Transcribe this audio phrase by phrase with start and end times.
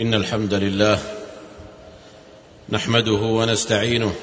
[0.00, 0.98] إن الحمد لله
[2.68, 4.14] نحمده ونستعينه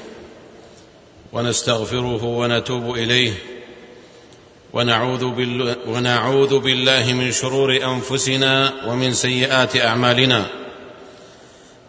[1.32, 3.32] ونستغفره ونتوب إليه
[4.72, 5.76] ونعوذ, بال...
[5.86, 10.46] ونعوذ بالله من شرور أنفسنا ومن سيئات أعمالنا.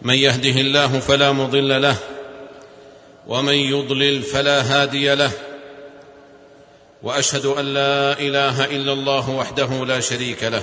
[0.02, 1.96] من يهده الله فلا مضل له
[3.26, 5.30] ومن يضلل فلا هادي له.
[7.02, 10.62] وأشهد أن لا إله إلا الله وحده لا شريك له.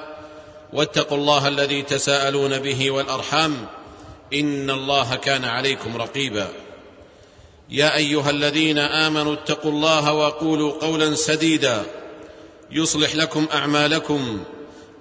[0.73, 3.67] واتقوا الله الذي تساءلون به والأرحام
[4.33, 6.49] إن الله كان عليكم رقيبا.
[7.69, 11.83] يا أيها الذين آمنوا اتقوا الله وقولوا قولا سديدا.
[12.71, 14.43] يصلح لكم أعمالكم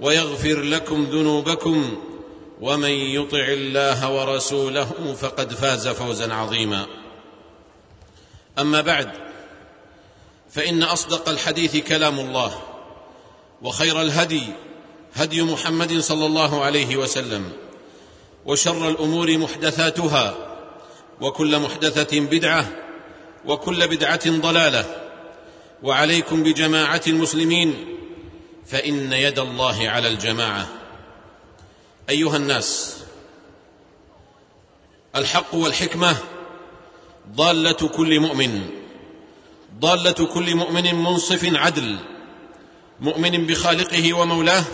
[0.00, 2.05] ويغفر لكم ذنوبكم.
[2.60, 6.86] ومن يطع الله ورسوله فقد فاز فوزا عظيما.
[8.58, 9.10] أما بعد
[10.50, 12.62] فإن أصدق الحديث كلام الله
[13.62, 14.42] وخير الهدي
[15.14, 17.53] هدي محمد صلى الله عليه وسلم
[18.47, 20.34] وشر الأمور محدثاتها
[21.20, 22.69] وكل محدثة بدعة
[23.47, 24.97] وكل بدعة ضلالة
[25.83, 27.75] وعليكم بجماعة المسلمين
[28.67, 30.69] فإن يد الله على الجماعة.
[32.11, 33.00] أيها الناس
[35.17, 36.17] الحق والحكمة
[37.34, 38.70] ضالة كل مؤمن
[39.80, 41.98] ضالة كل مؤمن منصف عدل
[43.00, 44.64] مؤمن بخالقه ومولاه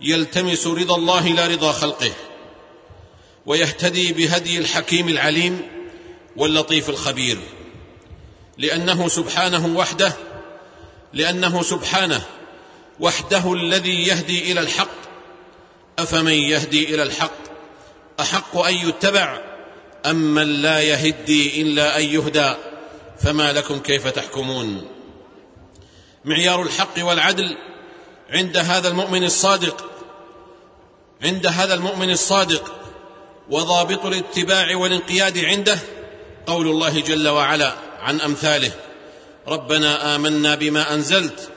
[0.00, 2.12] يلتمس رضا الله لا رضا خلقه
[3.46, 5.62] ويهتدي بهدي الحكيم العليم
[6.36, 7.38] واللطيف الخبير.
[8.58, 10.12] لأنه سبحانه وحده
[11.12, 12.22] لأنه سبحانه
[13.00, 15.06] وحده الذي يهدي إلى الحق.
[15.98, 17.38] أفمن يهدي إلى الحق؟
[18.20, 19.40] أحق أن يتبع؟
[20.06, 22.54] ام من لا يهدي إلا أن يهدى.
[23.20, 24.86] فما لكم كيف تحكمون؟
[26.24, 27.56] معيار الحق والعدل
[28.30, 29.84] عند هذا المؤمن الصادق
[31.22, 32.72] عند هذا المؤمن الصادق
[33.50, 35.78] وضابط الاتباع والانقياد عنده
[36.46, 38.72] قول الله جل وعلا عن أمثاله
[39.48, 41.48] ربنا آمنا بما أنزلت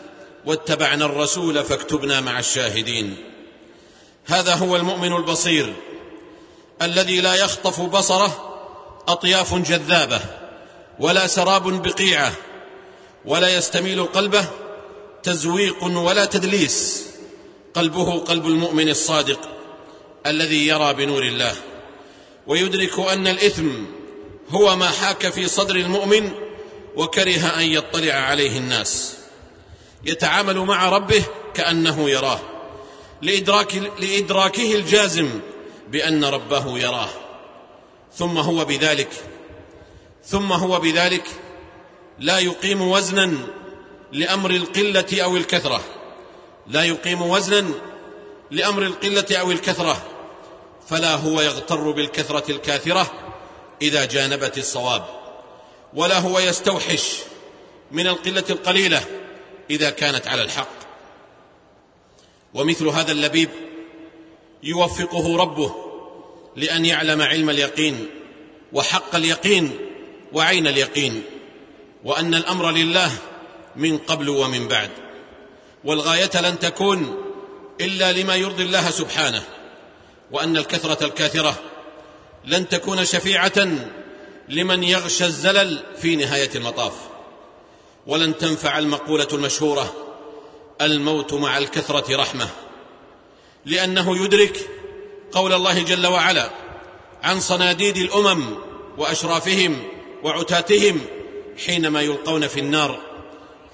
[0.46, 3.18] واتبعنا الرسول فاكتبنا مع الشاهدين.
[4.26, 5.74] هذا هو المؤمن البصير
[6.82, 8.60] الذي لا يخطف بصره
[9.08, 10.22] أطياف جذابة
[11.00, 12.34] ولا سراب بقيعة
[13.26, 14.46] ولا يستميل قلبه
[15.24, 17.08] تزويق ولا تدليس.
[17.74, 19.40] قلبه قلب المؤمن الصادق
[20.26, 21.56] الذي يرى بنور الله.
[22.48, 23.70] ويدرك أن الإثم
[24.50, 26.32] هو ما حاك في صدر المؤمن
[26.96, 29.16] وكره أن يطلع عليه الناس.
[30.06, 32.40] يتعامل مع ربه كأنه يراه.
[33.22, 35.30] لإدراك لإدراكه الجازم
[35.92, 37.10] بأن ربه يراه.
[38.16, 39.10] ثم هو بذلك
[40.26, 41.26] ثم هو بذلك
[42.20, 43.38] لا يقيم وزنا
[44.12, 45.82] لأمر القلة أو الكثرة.
[46.68, 47.72] لا يقيم وزنا
[48.52, 50.04] لأمر القلة أو الكثرة.
[50.90, 53.12] فلا هو يغتر بالكثرة الكاثرة
[53.82, 55.06] إذا جانبت الصواب.
[55.94, 57.18] ولا هو يستوحش
[57.92, 59.02] من القلة القليلة
[59.70, 60.80] إذا كانت على الحق.
[62.54, 63.50] ومثل هذا اللبيب
[64.64, 65.76] يوفقه ربه
[66.56, 68.10] لأن يعلم علم اليقين
[68.74, 69.78] وحق اليقين
[70.34, 71.24] وعين اليقين.
[72.04, 73.12] وأن الأمر لله
[73.76, 74.90] من قبل ومن بعد.
[75.84, 77.18] والغاية لن تكون
[77.82, 79.44] إلا لما يرضي الله سبحانه
[80.32, 81.60] وأن الكثرة الكاثرة
[82.46, 83.68] لن تكون شفيعة
[84.50, 86.94] لمن يغشى الزلل في نهاية المطاف.
[88.08, 89.94] ولن تنفع المقولة المشهورة
[90.82, 92.50] الموت مع الكثرة رحمة.
[93.66, 94.70] لأنه يدرك
[95.32, 96.50] قول الله جل وعلا
[97.24, 98.56] عن صناديد الأمم
[98.98, 99.84] وأشرافهم
[100.24, 101.02] وعتاتهم
[101.66, 103.09] حينما يلقون في النار.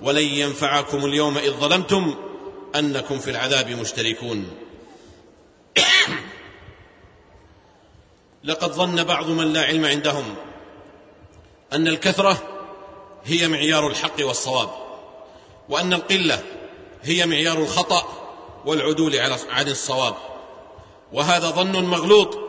[0.02, 2.16] ولن ينفعكم اليوم إذ ظلمتم
[2.76, 4.58] أنكم في العذاب مشتركون.
[8.44, 10.36] لقد ظن بعض من لا علم عندهم
[11.74, 12.38] أن الكثرة
[13.26, 14.70] هي معيار الحق والصواب
[15.70, 16.44] وأن القلة
[17.04, 18.26] هي معيار الخطأ
[18.66, 19.16] والعدول
[19.50, 20.16] عن الصواب
[21.14, 22.40] وهذا ظن مغلوط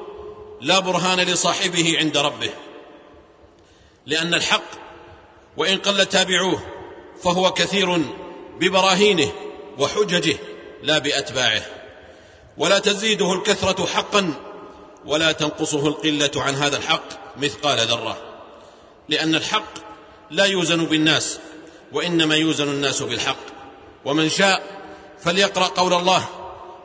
[0.61, 2.51] لا برهان لصاحبه عند ربه
[4.07, 4.71] لأن الحق
[5.57, 6.63] وإن قل تابعوه
[7.23, 8.03] فهو كثير
[8.61, 9.33] ببراهينه
[9.79, 10.37] وحججه
[10.83, 11.63] لا بأتباعه.
[12.59, 14.35] ولا تزيده الكثرة حقا
[15.07, 18.17] ولا تنقصه القلة عن هذا الحق مثقال ذرة.
[19.09, 19.75] لأن الحق
[20.31, 21.39] لا يوزن بالناس
[21.93, 23.37] وإنما يوزن الناس بالحق.
[24.05, 24.63] ومن شاء
[25.21, 26.29] فليقرأ قول الله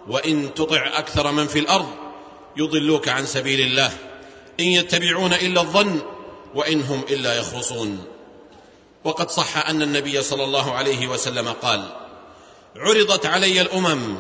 [0.08, 1.90] وإن تطع أكثر من في الأرض
[2.58, 3.92] يضلوك عن سبيل الله.
[4.60, 6.02] إن يتبعون إلا الظن
[6.56, 8.06] وإن هم إلا يخرصون.
[9.04, 11.86] وقد صح أن النبي صلى الله عليه وسلم قال
[12.76, 14.18] عرضت علي الأمم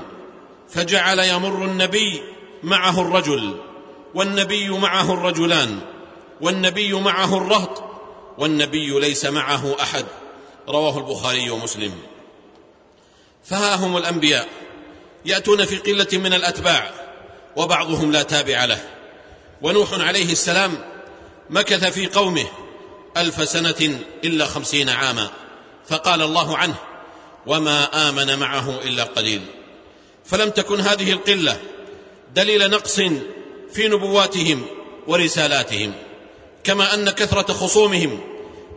[0.70, 2.22] فجعل يمر النبي
[2.64, 3.58] معه الرجل
[4.14, 5.80] والنبي معه الرجلان
[6.42, 7.84] والنبي معه الرهط
[8.38, 10.06] والنبي ليس معه أحد
[10.70, 11.94] رواه البخاري ومسلم.
[13.44, 14.48] فها هم الأنبياء
[15.26, 16.92] يأتون في قلة من الأتباع
[17.56, 18.82] وبعضهم لا تابع له.
[19.62, 20.78] ونوح عليه السلام
[21.50, 22.46] مكث في قومه
[23.18, 25.30] ألف سنة إلا خمسين عاما.
[25.90, 26.76] فقال الله عنه
[27.48, 29.42] وما آمن معه إلا قليل.
[30.26, 31.62] فلم تكن هذه القلة
[32.36, 32.96] دليل نقص
[33.74, 34.66] في نبواتهم
[35.08, 35.94] ورسالاتهم
[36.64, 38.20] كما أن كثرة خصومهم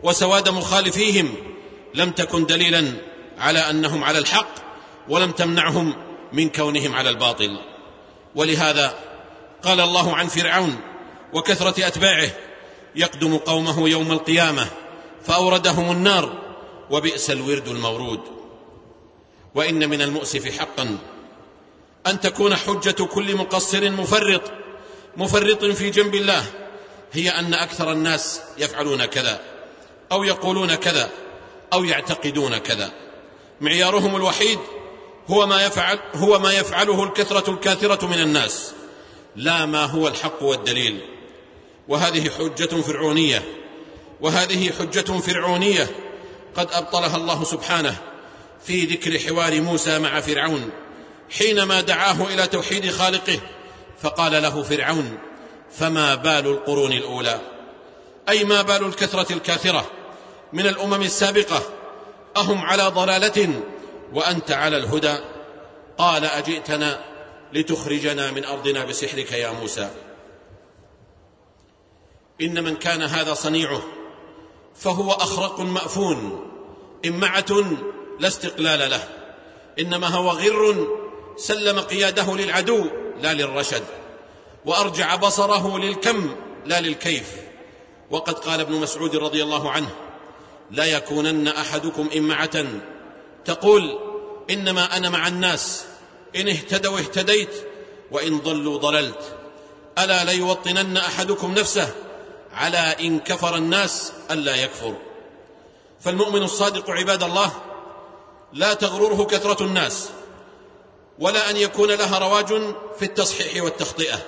[0.03, 1.35] وسواد مخالفيهم
[1.93, 2.91] لم تكن دليلا
[3.37, 4.55] على أنهم على الحق
[5.09, 5.95] ولم تمنعهم
[6.33, 7.59] من كونهم على الباطل.
[8.35, 8.95] ولهذا
[9.63, 10.77] قال الله عن فرعون
[11.33, 12.29] وكثرة أتباعه
[12.95, 14.67] يقدم قومه يوم القيامة
[15.25, 16.33] فأوردهم النار
[16.89, 18.19] وبئس الورد المورود.
[19.55, 20.97] وإن من المؤسف حقا
[22.07, 24.41] أن تكون حجة كل مقصر مفرط
[25.17, 26.45] مفرط في جنب الله
[27.13, 29.41] هي أن أكثر الناس يفعلون كذا
[30.11, 31.09] أو يقولون كذا
[31.73, 32.91] أو يعتقدون كذا.
[33.61, 34.59] معيارهم الوحيد
[35.27, 38.73] هو ما يفعل هو ما يفعله الكثرة الكاثرة من الناس
[39.35, 41.14] لا ما هو الحق والدليل.
[41.87, 43.43] وهذه حجة فرعونية
[44.21, 45.87] وهذه حجة فرعونية
[46.55, 47.97] قد أبطلها الله سبحانه
[48.63, 50.69] في ذكر حوار موسى مع فرعون
[51.29, 53.39] حينما دعاه إلى توحيد خالقه
[54.01, 55.17] فقال له فرعون
[55.71, 57.41] فما بال القرون الأولى؟
[58.29, 59.91] أي ما بال الكثرة الكاثرة
[60.53, 61.61] من الأمم السابقة؟
[62.37, 63.61] أهم على ضلالة
[64.13, 65.17] وأنت على الهدى؟
[65.97, 67.03] قال أجئتنا
[67.53, 69.89] لتخرجنا من أرضنا بسحرك يا موسى.
[72.41, 73.81] إن من كان هذا صنيعه
[74.75, 76.47] فهو أخرق مأفون
[77.05, 77.45] إمعة
[78.19, 79.07] لا استقلال له
[79.79, 80.87] إنما هو غر
[81.37, 82.85] سلم قياده للعدو
[83.21, 83.83] لا للرشد
[84.65, 86.35] وأرجع بصره للكم
[86.65, 87.45] لا للكيف.
[88.11, 89.89] وقد قال ابن مسعود رضي الله عنه
[90.71, 92.65] لا يكونن أحدكم إمعة
[93.45, 93.99] تقول
[94.49, 95.85] إنما أنا مع الناس
[96.35, 97.49] إن اهتدوا اهتديت
[98.11, 99.37] وإن ضلوا ضللت
[99.99, 101.95] ألا ليوطنن أحدكم نفسه
[102.55, 104.95] على إن كفر الناس ألا يكفر
[105.99, 107.51] فالمؤمن الصادق عباد الله
[108.53, 110.09] لا تغرره كثرة الناس
[111.19, 112.47] ولا أن يكون لها رواج
[112.99, 114.19] في التصحيح والتخطئة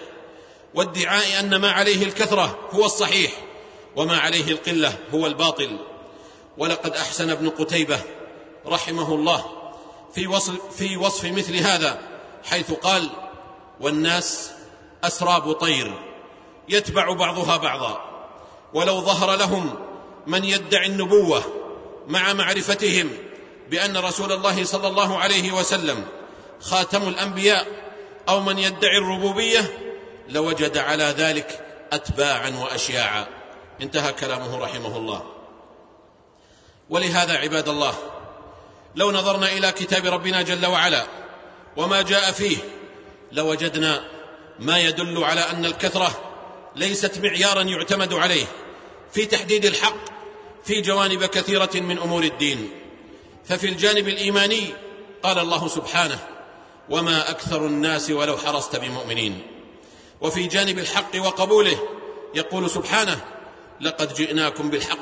[0.76, 3.32] وادعاء أن ما عليه الكثرة هو الصحيح
[3.96, 5.80] وما عليه القلة هو الباطل.
[6.58, 8.00] ولقد أحسن ابن قتيبة
[8.66, 9.46] رحمه الله
[10.14, 12.00] في وصف, في وصف مثل هذا
[12.44, 13.10] حيث قال
[13.80, 14.52] والناس
[15.04, 15.94] أسراب طير
[16.70, 18.07] يتبع بعضها بعضا.
[18.74, 19.76] ولو ظهر لهم
[20.28, 21.44] من يدعي النبوة
[22.08, 23.10] مع معرفتهم
[23.70, 26.06] بأن رسول الله صلى الله عليه وسلم
[26.62, 27.68] خاتم الأنبياء
[28.30, 29.78] أو من يدعي الربوبية
[30.30, 33.28] لوجد على ذلك اتباعا واشياعا.
[33.82, 35.24] انتهى كلامه رحمه الله.
[36.90, 37.94] ولهذا عباد الله
[38.96, 41.06] لو نظرنا إلى كتاب ربنا جل وعلا
[41.78, 42.58] وما جاء فيه
[43.32, 44.04] لوجدنا
[44.60, 46.27] ما يدل على أن الكثرة
[46.78, 48.46] ليست معيارا يعتمد عليه
[49.14, 49.98] في تحديد الحق
[50.66, 52.70] في جوانب كثيرة من أمور الدين.
[53.46, 54.74] ففي الجانب الإيماني
[55.24, 56.20] قال الله سبحانه
[56.90, 59.42] وما أكثر الناس ولو حرصت بمؤمنين
[60.22, 61.80] وفي جانب الحق وقبوله
[62.36, 63.26] يقول سبحانه
[63.82, 65.00] لقد جئناكم بالحق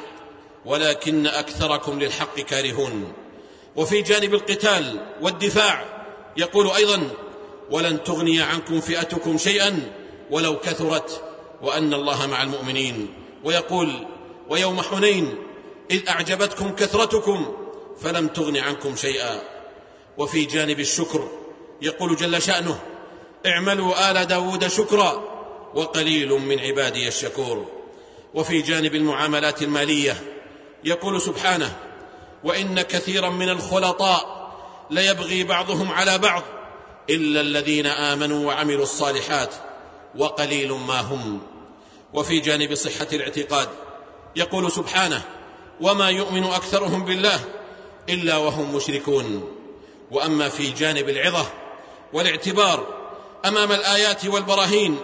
[0.66, 3.14] ولكن أكثركم للحق كارهون
[3.76, 5.86] وفي جانب القتال والدفاع
[6.38, 7.10] يقول أيضا
[7.72, 9.92] ولن تغني عنكم فئتكم شيئا
[10.32, 11.24] ولو كثرت
[11.62, 13.14] وأن الله مع المؤمنين.
[13.44, 14.08] ويقول
[14.50, 15.36] ويوم حنين
[15.92, 17.54] إذ أعجبتكم كثرتكم
[18.02, 19.42] فلم تغن عنكم شيئا.
[20.18, 21.28] وفي جانب الشكر
[21.82, 22.80] يقول جل شأنه
[23.46, 25.24] اعملوا آل داود شكرا
[25.74, 27.66] وقليل من عبادي الشكور.
[28.34, 30.24] وفي جانب المعاملات المالية
[30.84, 31.76] يقول سبحانه
[32.44, 34.52] وإن كثيرا من الخلطاء
[34.90, 36.44] ليبغي بعضهم على بعض
[37.10, 39.56] إلا الذين آمنوا وعملوا الصالحات
[40.18, 41.42] وقليل ما هم.
[42.14, 43.70] وفي جانب صحة الاعتقاد
[44.36, 45.22] يقول سبحانه
[45.82, 47.40] وما يؤمن أكثرهم بالله
[48.10, 49.56] إلا وهم مشركون
[50.12, 51.46] وأما في جانب العظة
[52.14, 52.88] والاعتبار
[53.46, 55.00] أمام الآيات والبراهين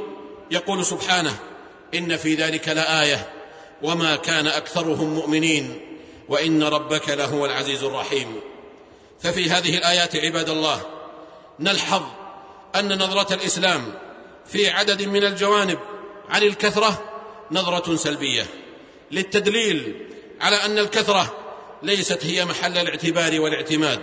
[0.51, 1.39] يقول سبحانه
[1.93, 3.29] إن في ذلك لآية
[3.83, 5.81] وما كان أكثرهم مؤمنين
[6.29, 8.35] وإن ربك لهو العزيز الرحيم.
[9.19, 10.81] ففي هذه الآيات عباد الله
[11.59, 12.01] نلحظ
[12.75, 13.93] أن نظرة الإسلام
[14.51, 15.79] في عدد من الجوانب
[16.29, 17.03] عن الكثرة
[17.51, 18.45] نظرة سلبية
[19.11, 20.05] للتدليل
[20.41, 21.37] على أن الكثرة
[21.83, 23.99] ليست هي محل الاعتبار والاعتماد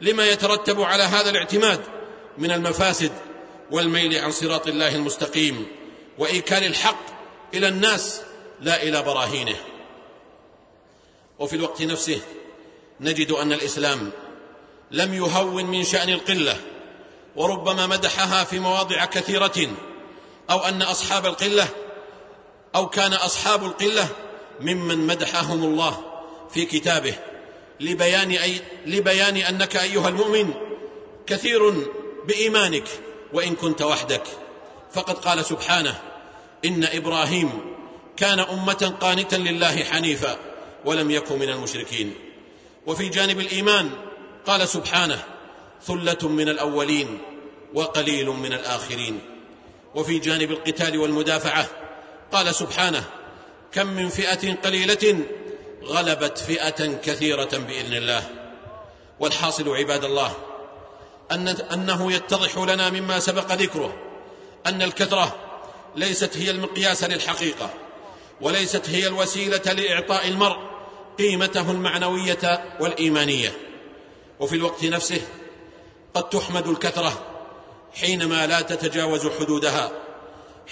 [0.00, 1.80] لما يترتب على هذا الاعتماد
[2.38, 3.12] من المفاسد
[3.70, 5.66] والميل عن صراط الله المستقيم
[6.18, 7.06] وإيكال الحق
[7.54, 8.20] إلى الناس
[8.60, 9.56] لا إلى براهينه.
[11.38, 12.20] وفي الوقت نفسه
[13.00, 14.10] نجد أن الإسلام
[14.90, 16.60] لم يهون من شأن القلة
[17.36, 19.68] وربما مدحها في مواضع كثيرة
[20.50, 21.68] أو أن أصحاب القلة
[22.74, 24.08] أو كان أصحاب القلة
[24.60, 25.98] ممن مدحهم الله
[26.50, 27.14] في كتابه
[27.80, 30.54] لبيان, أي لبيان أنك أيها المؤمن
[31.26, 31.70] كثير
[32.28, 32.88] بإيمانك
[33.32, 34.22] وإن كنت وحدك.
[34.92, 36.00] فقد قال سبحانه
[36.64, 37.50] إن إبراهيم
[38.16, 40.36] كان أمة قانتا لله حنيفا
[40.84, 42.14] ولم يكن من المشركين.
[42.86, 43.90] وفي جانب الإيمان
[44.46, 45.24] قال سبحانه
[45.86, 47.18] ثلة من الأولين
[47.74, 49.20] وقليل من الآخرين.
[49.94, 51.68] وفي جانب القتال والمدافعة
[52.32, 53.04] قال سبحانه
[53.72, 55.24] كم من فئة قليلة
[55.84, 58.28] غلبت فئة كثيرة بإذن الله.
[59.20, 60.34] والحاصل عباد الله
[61.32, 63.94] أن أنه يتضح لنا مما سبق ذكره
[64.66, 65.36] أن الكثرة
[65.96, 67.70] ليست هي المقياس للحقيقة
[68.40, 70.56] وليست هي الوسيلة لإعطاء المرء
[71.18, 73.52] قيمته المعنوية والإيمانية.
[74.40, 75.20] وفي الوقت نفسه
[76.14, 77.12] قد تحمد الكثرة
[77.94, 79.90] حينما لا تتجاوز حدودها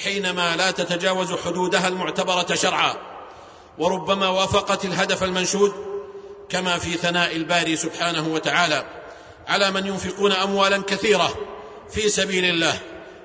[0.04, 2.94] حينما لا تتجاوز حدودها المعتبرة شرعا
[3.78, 5.72] وربما وافقت الهدف المنشود
[6.48, 8.86] كما في ثناء الباري سبحانه وتعالى
[9.48, 11.34] على من ينفقون اموالا كثيرة
[11.90, 12.78] في سبيل الله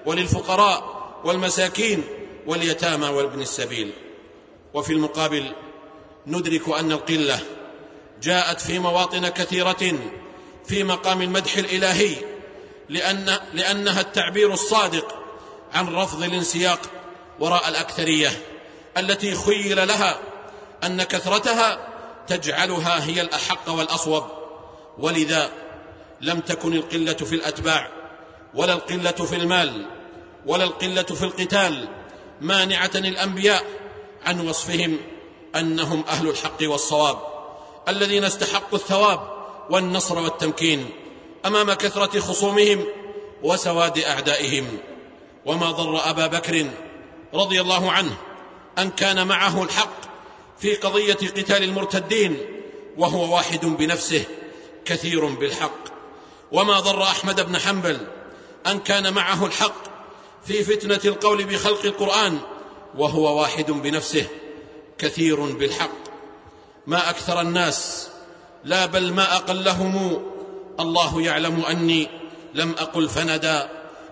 [0.05, 0.95] وللفقراء
[1.25, 2.03] والمساكين
[2.47, 3.91] واليتامى وابن السبيل.
[4.73, 5.51] وفي المقابل
[6.27, 7.39] ندرك أن القلة
[8.21, 9.93] جاءت في مواطن كثيرة
[10.67, 12.15] في مقام المدح الإلهي
[12.89, 15.15] لأن لأنها التعبير الصادق
[15.73, 16.79] عن رفض الانسياق
[17.39, 18.31] وراء الأكثرية
[18.97, 20.19] التي خيل لها
[20.83, 21.87] أن كثرتها
[22.27, 24.23] تجعلها هي الأحق والأصوب.
[24.97, 25.51] ولذا
[26.21, 27.89] لم تكن القلة في الأتباع
[28.53, 29.85] ولا القلة في المال
[30.45, 31.87] ولا القلة في القتال
[32.41, 33.63] مانعة الانبياء
[34.25, 34.97] عن وصفهم
[35.55, 37.17] أنهم أهل الحق والصواب
[37.87, 39.34] الذين استحقوا الثواب
[39.69, 40.89] والنصر والتمكين
[41.45, 42.85] أمام كثرة خصومهم
[43.43, 44.77] وسواد أعدائهم.
[45.45, 46.69] وما ضر أبا بكر
[47.33, 48.17] رضي الله عنه
[48.77, 50.01] أن كان معه الحق
[50.59, 52.37] في قضية قتال المرتدين
[52.97, 54.23] وهو واحد بنفسه
[54.85, 55.85] كثير بالحق.
[56.51, 58.07] وما ضر أحمد بن حنبل
[58.67, 59.83] أن كان معه الحق
[60.45, 62.39] في فتنة القول بخلق القرآن
[62.97, 64.27] وهو واحد بنفسه
[64.97, 66.05] كثير بالحق.
[66.87, 68.09] ما أكثر الناس
[68.65, 70.25] لا بل ما أقلهم
[70.79, 72.07] الله يعلم أني
[72.53, 73.61] لم أقل فندى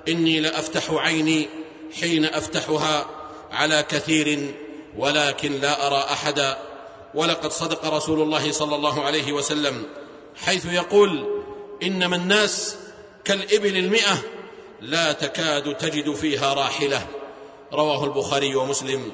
[0.08, 1.50] إني لأفتح عيني
[2.02, 3.06] حين أفتحها
[3.52, 4.54] على كثير
[4.98, 6.58] ولكن لا أرى أحدا
[7.16, 9.86] ولقد صدق رسول الله صلى الله عليه وسلم
[10.36, 11.44] حيث يقول
[11.84, 12.76] إنما الناس
[13.24, 14.18] كالإبل المئة
[14.82, 17.08] لا تكاد تجد فيها راحلة
[17.74, 19.12] رواه البخاري ومسلم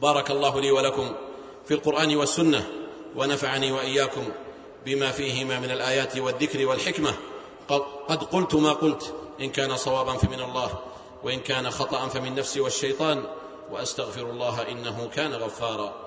[0.00, 1.12] بارك الله لي ولكم
[1.68, 2.81] في القرآن والسنة
[3.16, 4.28] ونفعني وإياكم
[4.86, 7.14] بما فيهما من الآيات والذكر والحكمة.
[8.08, 10.78] قد قلت ما قلت إن كان صوابا فمن الله
[11.22, 13.24] وإن كان خطا فمن نفسي والشيطان
[13.70, 16.01] وأستغفر الله إنه كان غفارا.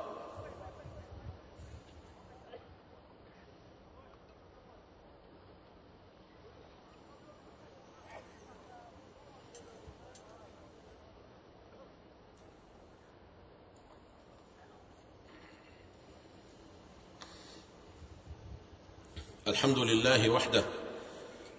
[19.47, 20.63] الحمد لله وحده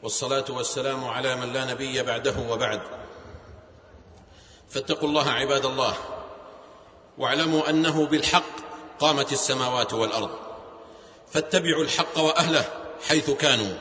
[0.02, 2.80] والصلاة والسلام على من لا نبي بعده وبعد.
[4.70, 5.94] فاتقوا الله عباد الله
[7.18, 8.50] واعلموا أنه بالحق
[8.98, 10.30] قامت السماوات والأرض.
[11.32, 12.64] فاتبعوا الحق وأهله
[13.08, 13.74] حيث كانوا.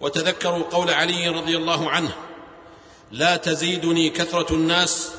[0.00, 2.12] وتذكروا قول علي رضي الله عنه
[3.12, 5.12] لا تزيدني كثرة الناس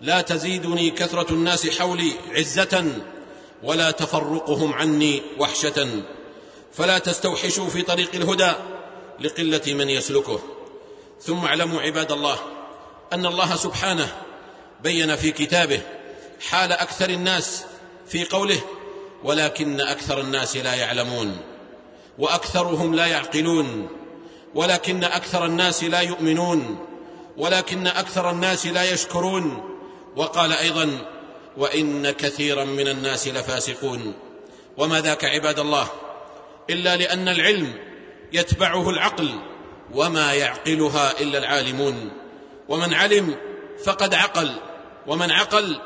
[0.00, 3.02] لا تزيدني كثرة الناس حولي عزة
[3.62, 6.02] ولا تفرقهم عني وحشة.
[6.72, 8.52] فلا تستوحشوا في طريق الهدى
[9.20, 10.40] لقلة من يسلكه.
[11.22, 12.38] ثم اعلموا عباد الله
[13.12, 14.16] أن الله سبحانه
[14.82, 15.80] بين في كتابه
[16.48, 17.64] حال أكثر الناس
[18.08, 18.60] في قوله
[19.24, 21.36] ولكن أكثر الناس لا يعلمون
[22.18, 23.88] وأكثرهم لا يعقلون
[24.54, 26.86] ولكن أكثر الناس لا يؤمنون
[27.36, 29.76] ولكن أكثر الناس لا يشكرون
[30.16, 30.98] وقال أيضا
[31.56, 34.14] وإن كثيرا من الناس لفاسقون.
[34.76, 35.88] وما ذاك عباد الله
[36.70, 37.74] إلا لأن العلم
[38.32, 39.30] يتبعه العقل
[39.94, 42.10] وما يعقلها إلا العالمون.
[42.68, 43.36] ومن علم
[43.84, 44.52] فقد عقل
[45.06, 45.80] ومن عقل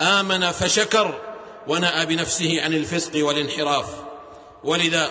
[0.00, 1.20] آمن فشكر
[1.68, 3.86] ونأى بنفسه عن الفسق والانحراف.
[4.64, 5.10] ولذا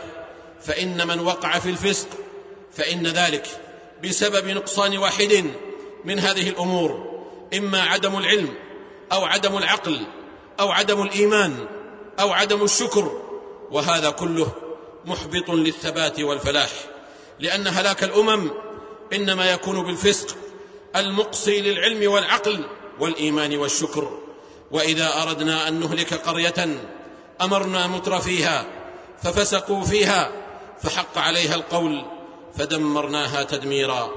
[0.61, 2.07] فإن من وقع في الفسق
[2.73, 3.47] فإن ذلك
[4.03, 5.45] بسبب نقصان واحد
[6.05, 7.21] من هذه الأمور
[7.57, 8.53] إما عدم العلم
[9.11, 10.01] أو عدم العقل
[10.59, 11.65] أو عدم الإيمان
[12.19, 13.21] أو عدم الشكر
[13.71, 14.51] وهذا كله
[15.05, 16.69] محبط للثبات والفلاح
[17.39, 18.51] لأن هلاك الأمم
[19.13, 20.37] إنما يكون بالفسق
[20.95, 22.65] المقصي للعلم والعقل
[22.99, 24.19] والإيمان والشكر.
[24.71, 26.83] وإذا أردنا أن نهلك قرية
[27.41, 28.65] أمرنا متر فيها
[29.23, 30.31] ففسقوا فيها
[30.81, 32.05] فحق عليها القول
[32.57, 34.11] فدمرناها تدميرا.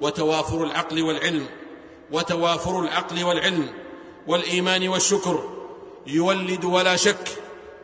[0.00, 1.46] وتوافر العقل والعلم
[2.12, 3.68] وتوافر العقل والعلم
[4.26, 5.50] والإيمان والشكر
[6.06, 7.28] يولد ولا شك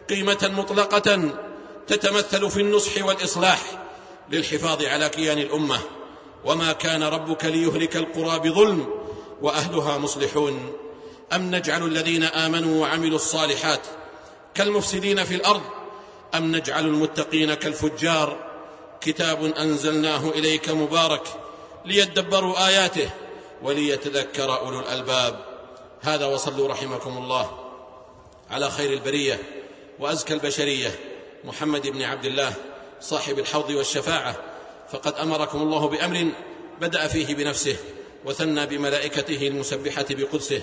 [0.09, 1.31] قيمة مطلقة
[1.91, 3.63] تتمثل في النصح والإصلاح
[4.31, 5.81] للحفاظ على كيان الأمة.
[6.45, 8.89] وما كان ربك ليهلك القرى بظلم
[9.43, 10.73] وأهلها مصلحون.
[11.33, 13.81] أم نجعل الذين آمنوا وعملوا الصالحات
[14.55, 15.63] كالمفسدين في الأرض؟
[16.35, 18.51] أم نجعل المتقين كالفجار؟
[19.01, 21.23] كتاب أنزلناه إليك مبارك
[21.85, 23.11] ليدبروا آياته
[23.63, 25.45] وليتذكر أولو الألباب.
[26.01, 27.59] هذا وصلوا رحمكم الله
[28.51, 29.39] على خير البرية
[29.99, 31.10] وأزكى البشرية.
[31.45, 32.53] محمد بن عبد الله
[33.01, 34.37] صاحب الحوض والشفاعة
[34.93, 36.29] فقد أمركم الله بأمر
[36.81, 37.77] بدأ فيه بنفسه
[38.25, 40.63] وثنى بملائكته المسبحة بقدسه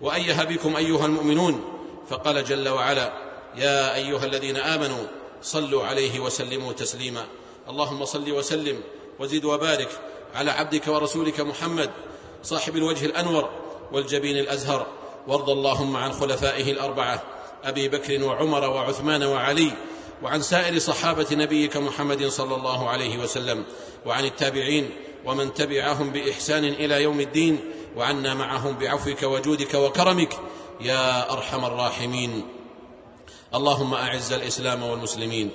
[0.00, 1.64] وايه بكم أيها المؤمنون
[2.10, 3.12] فقال جل وعلا
[3.56, 5.06] يا أيها الذين آمنوا
[5.42, 7.26] صلوا عليه وسلموا تسليما.
[7.68, 8.80] اللهم صل وسلم
[9.18, 9.88] وزد وبارك
[10.34, 11.90] على عبدك ورسولك محمد
[12.42, 13.50] صاحب الوجه الأنور
[13.92, 14.86] والجبين الأزهر.
[15.26, 17.22] وارض اللهم عن خلفائه الأربعة
[17.64, 19.72] أبي بكر وعمر وعثمان وعلي
[20.22, 23.64] وعن سائر صحابة نبيك محمد صلى الله عليه وسلم
[24.06, 24.90] وعن التابعين
[25.24, 27.60] ومن تبعهم بإحسان إلى يوم الدين
[27.96, 30.36] وعنا معهم بعفوك وجودك وكرمك
[30.80, 32.42] يا أرحم الراحمين.
[33.54, 35.50] اللهم أعز الإسلام والمسلمين.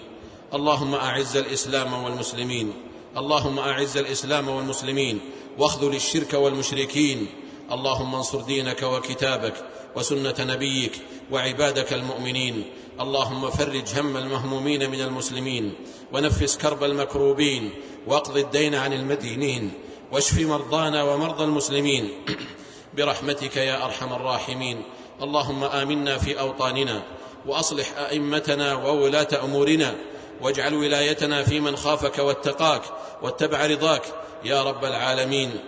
[0.53, 2.73] اللهم أعز الإسلام والمسلمين.
[3.17, 5.19] اللهم أعز الإسلام والمسلمين.
[5.57, 7.27] واخذل الشرك والمشركين.
[7.71, 9.53] اللهم انصر دينك وكتابك
[9.95, 12.63] وسنة نبيك وعبادك المؤمنين.
[13.01, 15.73] اللهم فرج هم المهمومين من المسلمين
[16.13, 17.71] ونفس كرب المكروبين
[18.07, 19.71] واقض الدين عن المدينين
[20.11, 22.25] واشف مرضانا ومرضى المسلمين.
[22.97, 24.83] برحمتك يا أرحم الراحمين.
[25.21, 27.03] اللهم آمنا في أوطاننا
[27.45, 29.95] وأصلح أئمتنا وولاة أمورنا
[30.41, 32.81] واجعل ولايتنا في من خافك واتقاك
[33.21, 34.03] واتبع رضاك
[34.45, 35.59] يا رب العالمين.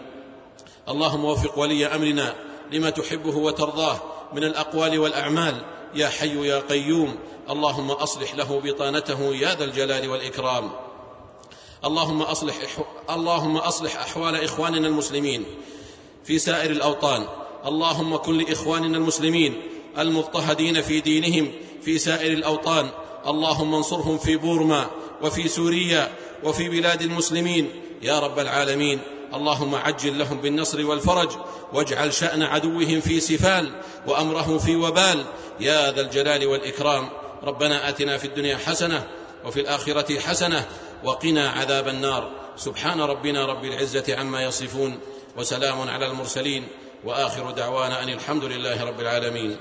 [0.89, 2.35] اللهم وفق ولي أمرنا
[2.71, 3.99] لما تحبه وترضاه
[4.33, 7.15] من الأقوال والأعمال يا حي يا قيوم
[7.49, 10.71] اللهم أصلح له بطانته يا ذا الجلال والإكرام.
[11.85, 12.55] اللهم أصلح
[13.09, 15.45] اللهم أصلح أحوال إخواننا المسلمين
[16.23, 17.27] في سائر الأوطان.
[17.65, 19.61] اللهم كن لإخواننا المسلمين
[19.97, 22.89] المضطهدين في دينهم في سائر الأوطان.
[23.27, 24.89] اللهم انصرهم في بورما
[25.21, 26.11] وفي سوريا
[26.43, 27.69] وفي بلاد المسلمين.
[28.01, 28.99] يا رب العالمين.
[29.35, 31.29] اللهم عجل لهم بالنصر والفرج
[31.73, 33.71] واجعل شأن عدوهم في سفال
[34.07, 35.25] وامره في وبال.
[35.59, 37.09] يا ذا الجلال والإكرام.
[37.43, 39.07] ربنا آتنا في الدنيا حسنة
[39.45, 40.65] وفي الآخرة حسنة
[41.03, 42.31] وقنا عذاب النار.
[42.57, 44.99] سبحان ربنا رب العزة عما يصفون
[45.37, 46.67] وسلام على المرسلين
[47.03, 49.57] وآخر دعوانا أن الحمد لله رب العالمين.